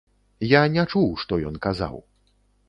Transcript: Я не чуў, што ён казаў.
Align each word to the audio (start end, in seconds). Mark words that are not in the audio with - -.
Я 0.51 0.61
не 0.75 0.85
чуў, 0.93 1.11
што 1.25 1.39
ён 1.51 1.61
казаў. 1.67 2.01